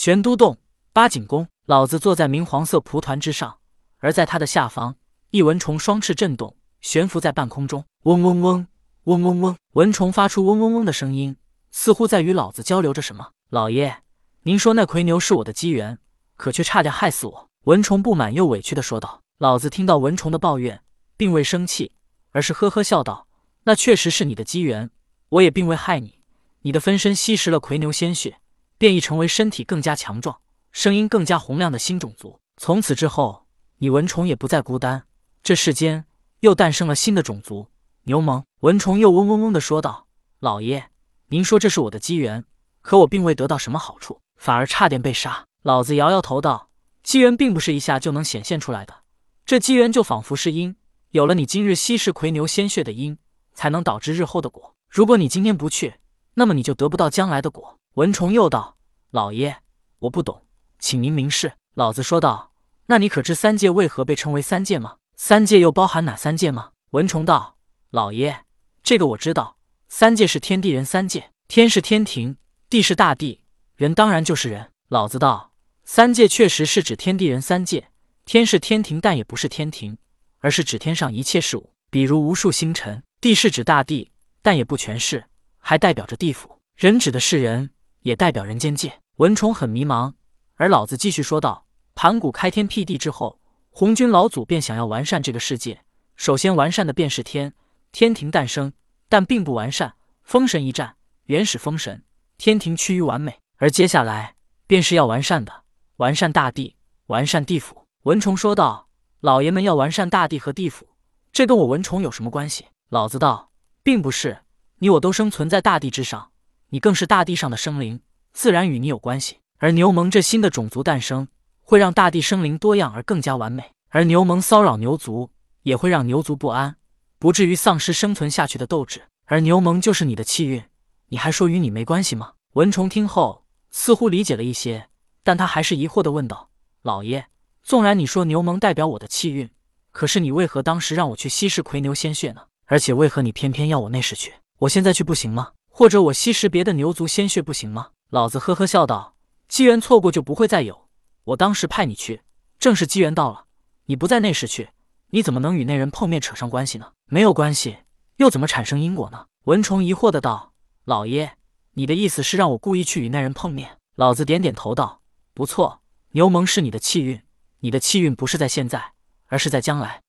[0.00, 0.58] 玄都洞
[0.92, 3.58] 八景宫，老子坐在明黄色蒲团之上，
[3.96, 4.94] 而在他的下方，
[5.32, 7.84] 一蚊虫双翅震动，悬浮在半空中。
[8.04, 8.68] 嗡嗡嗡，
[9.06, 11.34] 嗡嗡嗡，蚊虫发出嗡嗡嗡的声音，
[11.72, 13.30] 似乎在与老子交流着什么。
[13.50, 14.04] 老爷，
[14.44, 15.98] 您说那魁牛是我的机缘，
[16.36, 17.48] 可却差点害死我。
[17.64, 19.22] 蚊虫不满又委屈的说道。
[19.38, 20.80] 老子听到蚊虫的抱怨，
[21.16, 21.90] 并未生气，
[22.30, 23.26] 而是呵呵笑道
[23.66, 24.92] ：“那确实是你的机缘，
[25.30, 26.20] 我也并未害你。
[26.60, 28.38] 你的分身吸食了魁牛鲜血。”
[28.78, 30.38] 变异成为身体更加强壮、
[30.70, 32.38] 声音更加洪亮的新种族。
[32.56, 33.46] 从此之后，
[33.78, 35.04] 你蚊虫也不再孤单。
[35.42, 36.04] 这世间
[36.40, 37.68] 又诞生了新的种族——
[38.04, 38.44] 牛虻。
[38.60, 40.06] 蚊虫又嗡嗡嗡地说道
[40.38, 40.90] ：“老爷，
[41.28, 42.44] 您说这是我的机缘，
[42.80, 46.70] 可我并未得到什么好处，反而差点被杀。”老子摇摇头道
[47.02, 49.02] ：“机缘并不是一下就能显现出来的，
[49.44, 50.76] 这机缘就仿佛是因，
[51.10, 53.18] 有了你今日吸食魁牛鲜血的因，
[53.54, 54.74] 才能导致日后的果。
[54.88, 55.94] 如果你今天不去，
[56.34, 58.76] 那么你就得不到将来的果。”蚊虫又道
[59.10, 59.58] ：“老爷，
[59.98, 60.46] 我不懂，
[60.78, 62.52] 请您明示。”老子说道
[62.86, 64.96] ：“那你可知三界为何被称为三界吗？
[65.16, 67.56] 三界又包含哪三界吗？”蚊虫道
[67.90, 68.44] ：“老爷，
[68.82, 69.58] 这个我知道。
[69.88, 72.36] 三界是天地人三界，天是天庭，
[72.70, 73.42] 地是大地，
[73.74, 75.52] 人当然就是人。”老子道
[75.84, 77.90] ：“三界确实是指天地人三界，
[78.24, 79.98] 天是天庭，但也不是天庭，
[80.38, 85.24] 而是指天上一切事物，比如无数星辰；地是指大地，但也不全是，
[85.58, 87.70] 还代表着地府；人指的是人。”
[88.02, 89.00] 也代表人间界。
[89.16, 90.14] 蚊虫很迷茫，
[90.54, 95.82] 而老子继续说道：“盘古开天辟地之后，红军老祖便想要完善这个世界。
[96.16, 97.54] 首先完善的便是天，
[97.92, 98.72] 天庭诞生，
[99.08, 99.94] 但并不完善。
[100.22, 102.04] 封神一战，原始封神，
[102.36, 103.40] 天庭趋于完美。
[103.56, 104.34] 而接下来
[104.66, 105.64] 便是要完善的，
[105.96, 106.76] 完善大地，
[107.06, 108.88] 完善地府。”蚊虫说道
[109.20, 110.86] ：“老爷们要完善大地和地府，
[111.32, 113.50] 这跟我蚊虫有什么关系？”老子道
[113.82, 114.44] ：“并不是，
[114.78, 116.30] 你我都生存在大地之上。”
[116.70, 118.00] 你更是大地上的生灵，
[118.32, 119.38] 自然与你有关系。
[119.58, 121.28] 而牛虻这新的种族诞生，
[121.62, 123.72] 会让大地生灵多样而更加完美。
[123.88, 125.30] 而牛虻骚扰牛族，
[125.62, 126.76] 也会让牛族不安，
[127.18, 129.02] 不至于丧失生存下去的斗志。
[129.24, 130.62] 而牛虻就是你的气运，
[131.08, 132.32] 你还说与你没关系吗？
[132.52, 134.88] 蚊虫听后似乎理解了一些，
[135.22, 136.50] 但他还是疑惑地问道
[136.82, 137.26] ：“老爷，
[137.62, 139.50] 纵然你说牛虻代表我的气运，
[139.90, 142.42] 可是你为何当时让我去吸食魁牛鲜血呢？
[142.66, 144.34] 而且为何你偏偏要我那时去？
[144.60, 147.90] 我现在去不行吗？”或者我吸食别的牛族鲜血不行吗？
[148.10, 149.14] 老子呵呵笑道
[149.46, 150.88] ：“机缘错过就不会再有。
[151.22, 152.22] 我当时派你去，
[152.58, 153.44] 正是机缘到了。
[153.84, 154.70] 你不在那时去，
[155.10, 156.94] 你怎么能与那人碰面扯上关系呢？
[157.06, 157.76] 没有关系，
[158.16, 160.52] 又怎么产生因果呢？”蚊虫疑惑的道
[160.84, 161.36] ：“老爷，
[161.74, 165.00] 你的意思是让我故意去与那人碰面？”老子点点头道
[165.32, 167.22] ：“不错，牛虻是你的气运，
[167.60, 168.94] 你的气运不是在现在，
[169.26, 170.02] 而是在将来。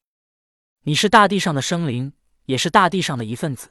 [0.86, 2.14] 你是大地上的生灵，
[2.48, 3.70] 也是大地上的一份子。”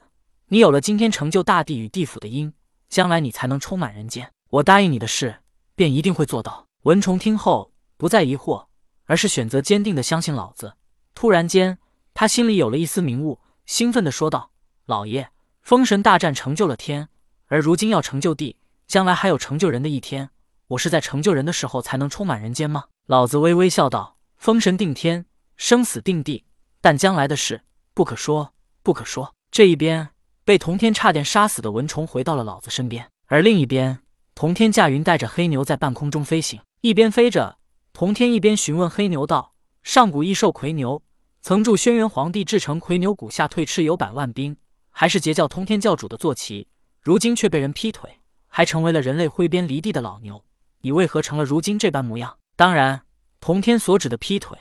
[0.51, 2.51] 你有了今天成就大地与地府的因，
[2.89, 4.31] 将来你才能充满人间。
[4.49, 5.43] 我答应你的事，
[5.75, 6.65] 便一定会做到。
[6.85, 8.65] 蚊虫听后不再疑惑，
[9.05, 10.73] 而是选择坚定的相信老子。
[11.13, 11.77] 突然间，
[12.15, 14.49] 他心里有了一丝明悟，兴奋的说道
[14.87, 15.29] ：“老爷，
[15.61, 17.09] 封神大战成就了天，
[17.45, 18.57] 而如今要成就地，
[18.87, 20.31] 将来还有成就人的一天。
[20.69, 25.27] 我是在成就人的时候才能充满人间吗？”老子微微笑道：“封神定天，
[25.57, 26.45] 生死定地，
[26.81, 27.61] 但将来的事
[27.93, 30.09] 不可说，不可说。”这一边。
[30.49, 33.99] 被童天差点杀死的蚊虫回到了老子身边，而另一边，
[34.33, 37.59] 童天驾云带着黑牛在半空中飞行，一边飞着，
[37.93, 39.53] 童天一边询问黑牛道
[39.85, 41.03] ：“上古异兽魁牛，
[41.43, 44.57] 曾助轩辕皇帝制成魁牛骨下退蚩尤百万兵，
[44.89, 46.67] 还是截教通天教主的坐骑，
[47.03, 48.17] 如今却被人劈腿，
[48.47, 50.43] 还成为了人类挥鞭离地的老牛，
[50.81, 53.03] 你为何成了如今这般模样？”当然，
[53.39, 54.57] 童天所指的劈腿，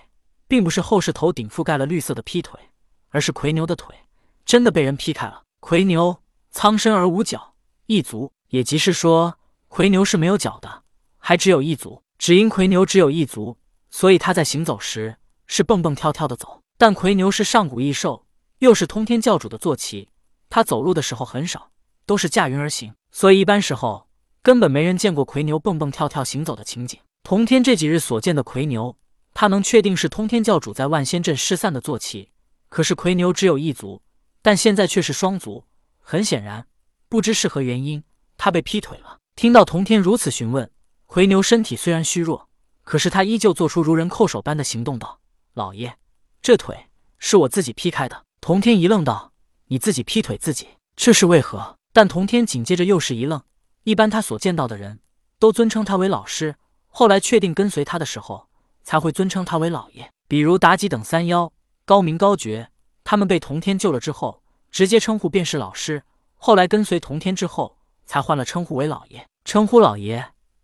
[0.46, 2.60] 并不是后世头顶覆盖了绿色的劈腿，
[3.08, 3.96] 而是魁牛的腿
[4.44, 5.44] 真的被人劈开了。
[5.60, 7.54] 魁牛苍身而无角，
[7.86, 10.84] 一足，也即是说，魁牛是没有脚的，
[11.18, 12.02] 还只有一足。
[12.16, 13.58] 只因魁牛只有一足，
[13.90, 15.16] 所以他在行走时
[15.46, 16.62] 是蹦蹦跳跳的走。
[16.78, 18.24] 但魁牛是上古异兽，
[18.60, 20.08] 又是通天教主的坐骑，
[20.48, 21.70] 他走路的时候很少，
[22.06, 24.08] 都是驾云而行，所以一般时候
[24.42, 26.98] 根本没人见过魁牛蹦蹦跳跳行走的情景。
[27.22, 28.96] 通天这几日所见的魁牛，
[29.34, 32.30] 他能确定是通天教主在万仙阵失散的坐骑。
[32.68, 34.00] 可是魁牛只有一足。
[34.42, 35.64] 但现在却是双足，
[35.98, 36.66] 很显然，
[37.08, 38.04] 不知是何原因，
[38.36, 39.18] 他被劈腿了。
[39.36, 40.70] 听到童天如此询问，
[41.06, 42.48] 魁牛身体虽然虚弱，
[42.84, 45.20] 可是他依旧做出如人叩首般的行动，道
[45.54, 45.96] ：“老爷，
[46.40, 46.86] 这腿
[47.18, 49.32] 是我自己劈开的。”童天一愣，道
[49.68, 53.42] ：“你自己劈腿自己，这是为何？”但童天紧接着又是一愣。
[53.84, 55.00] 一般他所见到的人
[55.38, 56.56] 都尊称他为老师，
[56.86, 58.48] 后来确定跟随他的时候，
[58.82, 60.10] 才会尊称他为老爷。
[60.28, 61.52] 比如妲己等三妖，
[61.84, 62.70] 高明高绝。
[63.10, 66.02] 他们被童天救了之后，直接称呼便是老师。
[66.36, 69.26] 后来跟随童天之后，才换了称呼为老爷。
[69.46, 70.22] 称呼老爷，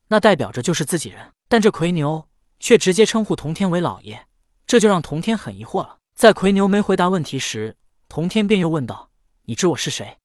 [0.08, 1.32] 那代表着就是自己人。
[1.48, 2.28] 但这魁牛
[2.60, 4.26] 却直接称呼童天为老爷，
[4.66, 5.96] 这就让童天很疑惑了。
[6.14, 7.76] 在魁牛没回答问题时，
[8.10, 9.08] 童天便又问道
[9.48, 10.18] ：“你知我是谁？”